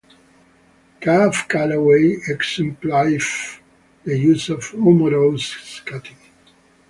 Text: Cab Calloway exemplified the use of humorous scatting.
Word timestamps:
Cab 0.99 1.31
Calloway 1.47 2.17
exemplified 2.27 3.19
the 4.03 4.17
use 4.17 4.49
of 4.49 4.65
humorous 4.71 5.43
scatting. 5.53 6.17